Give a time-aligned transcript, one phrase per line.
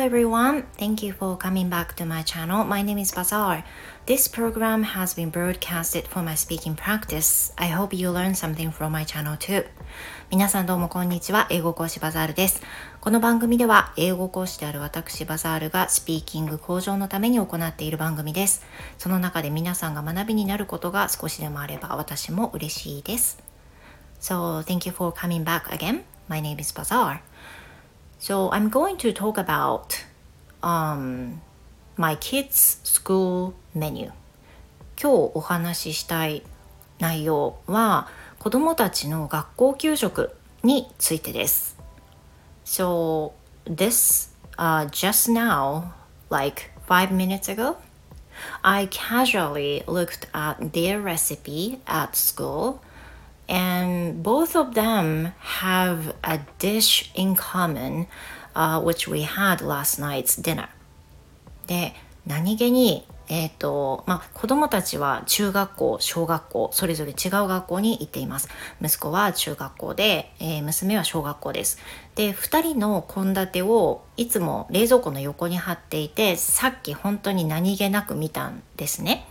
[0.00, 0.64] everyone.
[0.78, 2.64] Thank you for coming back to my channel.
[2.64, 3.62] My name is Bazaar.
[4.06, 7.52] This program has been broadcasted for my speaking practice.
[7.58, 9.66] I hope you learn something from my channel too.
[10.30, 11.46] 皆さんどうもこんにちは。
[11.50, 12.62] 英語講師バザールです。
[13.02, 18.64] この番組では英語講師である私バザールがスピーキング向上のために行っている番組です。
[18.96, 23.38] その中で皆さんが学びになることが少しでもあれば私も嬉しいです。
[24.18, 26.04] So, thank you for coming back again.
[26.26, 27.20] My name is Bazaar.
[28.20, 30.04] So I'm going to talk about
[30.62, 31.40] um,
[31.96, 34.12] my kids' school menu.
[35.00, 36.42] 今日お話ししたい
[36.98, 41.78] 内容は子供たちの学校給食についてです。
[42.66, 43.32] So
[43.64, 44.28] this
[44.58, 45.92] uh, just now,
[46.28, 47.76] like five minutes ago,
[48.60, 52.80] I casually looked at their recipe at school
[53.50, 58.06] and both of them have a dish in common,
[58.54, 60.68] uh, which we had last night's dinner.
[61.66, 61.94] で、
[62.26, 68.48] 何気に、えっ、ー、と、まあ、子供たちは中学校、小学校、それぞれ違う学校に行っています。
[68.80, 71.78] 息子は中学校で、えー、娘は小学校です。
[72.14, 79.26] で、2人の献立をいつも冷蔵庫の横に貼っていて、さっき本当に何気なく見たんですね。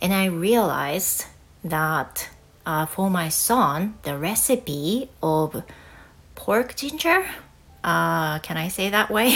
[0.00, 1.26] And I realized
[1.64, 2.37] that
[2.68, 5.62] uh, for my son the recipe of
[6.34, 7.24] pork ginger.
[7.82, 9.32] Uh, can I say that way?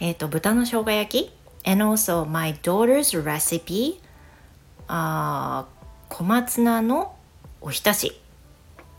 [0.00, 1.32] えっと、豚の生姜焼き
[1.68, 4.00] and also my daughter's recipe、
[4.88, 5.66] uh,
[6.08, 7.14] 小松菜の
[7.60, 8.18] おひたし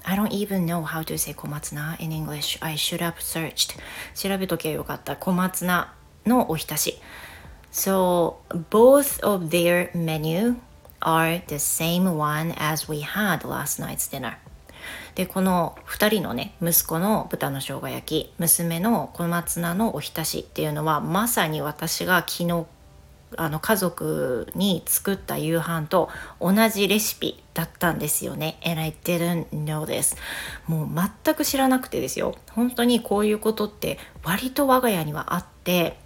[0.03, 2.57] I don't even know how to say 小松菜 in English.
[2.63, 3.77] I should have searched.
[4.15, 5.15] 調べとけばよかった。
[5.15, 5.93] 小松菜
[6.25, 6.99] のおひたし。
[7.71, 8.37] So,
[8.69, 10.57] both of their menu
[11.01, 14.37] are the same one as we had last night's dinner.
[15.15, 22.65] でこの2人のね息子の豚の生姜焼き娘の小松菜のおひたしっていうのはまさに私が昨日
[23.37, 26.09] あの家族に作った夕飯と
[26.39, 28.59] 同じレシピだったんですよね。
[28.65, 30.17] And I didn't know this.
[30.67, 30.89] もう
[31.23, 32.35] 全く知らなくてですよ。
[32.51, 35.97] 本当にこういうことって割と我が家にはあって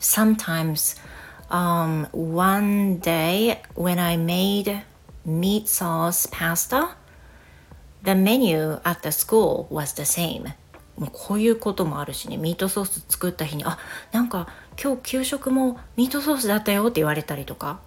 [0.00, 1.00] Sometimes
[1.50, 4.82] um, one day when I made
[5.24, 6.90] meat sauce pasta,
[8.02, 10.54] the menu at the school was the same.
[10.96, 13.78] もうこういうこともあるしねミートソース作った日にあ
[14.12, 14.48] なんか
[14.80, 17.80] 今日給食もミートソースだったよって言われたりとか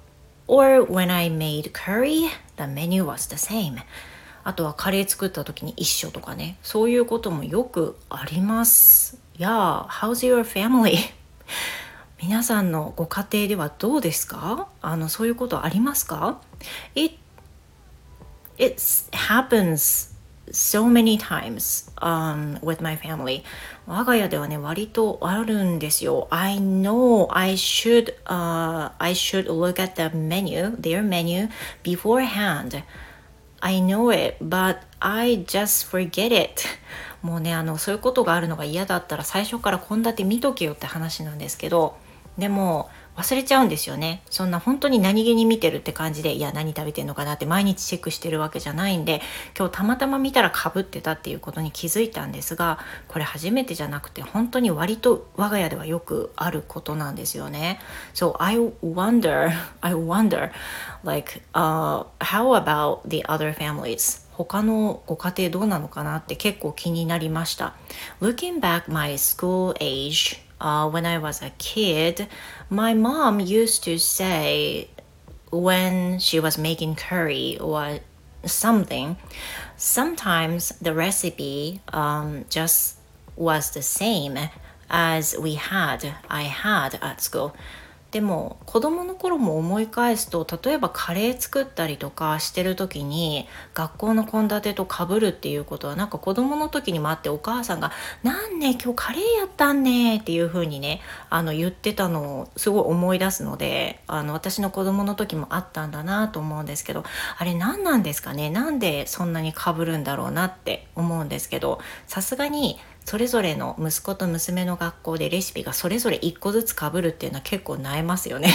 [0.47, 3.77] or when I made curry the menu was the same
[4.43, 10.97] あとはカレー作った時に一緒とかねそういうこともよくあります Yeah, how's your family?
[12.19, 16.41] 皆さんのご家庭ではどうですかあのそういうことありますか
[16.95, 17.15] It,
[18.57, 20.15] it happens
[20.51, 23.43] so many times、um, with my family
[23.85, 31.49] 我が家ではね割とあるんですよ I know I should、uh, I should look at the menu their menu
[31.83, 32.81] beforehand
[33.59, 36.63] I know it but I just forget it.
[37.21, 41.97] もうねあのそういうことがあるのが嫌だったら最初から献立見とけよって話なんですけど
[42.37, 44.21] でも忘れちゃうんですよね。
[44.29, 49.21] そんな本当に何気に見てるって感じでいや何食べてんのかなって毎日チェックしてるわけじゃないんで
[49.57, 52.77] 今日たまたま見たらかぶってたっていうことに気づいたんですが
[53.07, 57.79] これ初めてじゃなくて本当に割と我が家ではよくあることなんですよね。
[58.13, 59.49] So I wonder
[59.81, 60.51] I wonder
[61.03, 64.27] like、uh, how about the other families?
[64.33, 67.73] 他のご家庭どうなのかなって結構気になりました。
[68.21, 72.27] Looking back my school age uh, when I was a kid,
[72.69, 74.89] my mom used to say
[75.51, 77.99] when she was making curry or
[78.45, 79.17] something,
[79.75, 82.97] sometimes the recipe um, just
[83.35, 84.37] was the same
[84.89, 87.55] as we had, I had at school.
[88.11, 97.91] でも子供の頃も思い返すと例えばカレー作ったりとかしてる時に学校の献立とかぶるっていうことはなんか子供の時にもあってお母さんが
[98.23, 107.03] 「なんね今日カレーやったんね」っていう風にねあの言ってたのをすごい思い出すのであの私の子供の時もあったんだなと思うんですけど
[107.37, 108.49] あれ何なんですかね？
[108.49, 118.49] なんでそんなにかぶるんだろうなって思うんですけどさすがにそれぞれの息子と娘の学校でレシピがそれぞれ1個ずつかぶるっていうのは結構悩ますよね。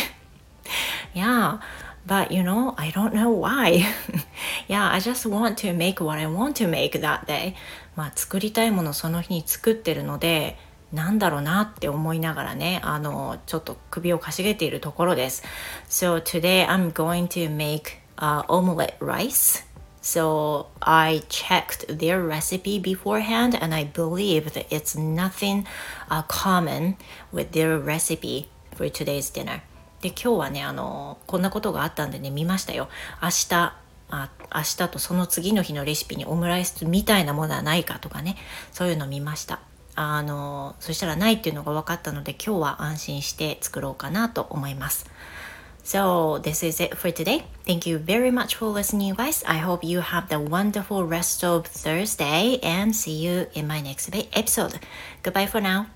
[1.16, 1.58] yeah,
[2.06, 3.82] but you know, I don't know why.
[4.68, 7.54] yeah, I just want to make what I want to make that day.
[7.96, 10.58] まあ作りたいものその日に作ってるので、
[10.92, 15.44] なんだろうなって思いながらね、あの、ちょっと首をかしげているところです。
[15.88, 19.71] So today I'm going to make、uh, omelette rice
[20.02, 25.64] So I checked their recipe beforehand and I believe that it's nothing
[26.10, 26.96] uh, common
[27.32, 29.62] with their recipe for today's dinner.
[30.00, 32.88] で今日はねあのこんなことがあったんでね見ましたよ。
[33.22, 33.54] 明日
[34.10, 38.36] あ明日とその次の日のレシピにオムライスみたいなものはないかとかね
[38.72, 39.60] そういうの見ました。
[39.94, 45.06] あのそしたらないっていうのが分かったので今日は安心して作ろうかなと思います。
[45.82, 47.44] So this is it for today.
[47.66, 49.42] Thank you very much for listening, guys.
[49.46, 54.10] I hope you have the wonderful rest of Thursday and see you in my next
[54.32, 54.78] episode.
[55.22, 55.86] Goodbye for now.